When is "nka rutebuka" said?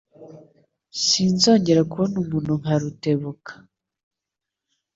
2.61-3.51